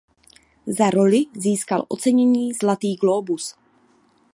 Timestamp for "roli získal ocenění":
0.89-2.53